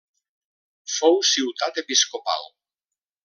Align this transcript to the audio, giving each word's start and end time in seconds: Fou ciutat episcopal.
Fou 0.93 1.19
ciutat 1.33 1.79
episcopal. 1.83 2.51